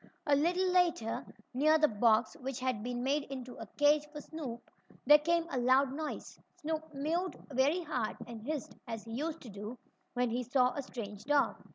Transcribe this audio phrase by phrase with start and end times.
[0.25, 1.23] A little later,
[1.53, 4.67] near the box which had been made into a cage for Snoop,
[5.05, 6.39] there came a loud noise.
[6.55, 9.77] Snoop meowed very hard, and hissed as he used to do
[10.13, 11.61] when he saw a strange dog.